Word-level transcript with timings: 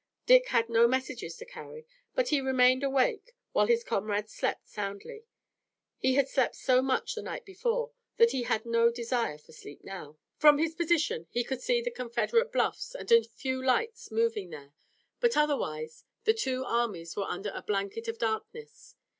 Dick 0.25 0.47
had 0.47 0.67
no 0.67 0.87
messages 0.87 1.37
to 1.37 1.45
carry, 1.45 1.85
but 2.15 2.29
he 2.29 2.41
remained 2.41 2.81
awake, 2.83 3.35
while 3.51 3.67
his 3.67 3.83
comrades 3.83 4.33
slept 4.33 4.67
soundly. 4.67 5.25
He 5.99 6.15
had 6.15 6.27
slept 6.27 6.55
so 6.55 6.81
much 6.81 7.13
the 7.13 7.21
night 7.21 7.45
before 7.45 7.91
that 8.17 8.31
he 8.31 8.41
had 8.41 8.65
no 8.65 8.89
desire 8.89 9.37
for 9.37 9.51
sleep 9.51 9.83
now. 9.83 10.17
From 10.37 10.57
his 10.57 10.73
position 10.73 11.27
he 11.29 11.43
could 11.43 11.61
see 11.61 11.81
the 11.83 11.91
Confederate 11.91 12.51
bluffs 12.51 12.95
and 12.95 13.11
a 13.11 13.21
few 13.23 13.63
lights 13.63 14.09
moving 14.09 14.49
there, 14.49 14.73
but 15.19 15.37
otherwise 15.37 16.03
the 16.23 16.33
two 16.33 16.65
armies 16.65 17.15
were 17.15 17.25
under 17.29 17.51
a 17.53 17.61
blanket 17.61 18.07
of 18.07 18.17
darkness. 18.17 18.95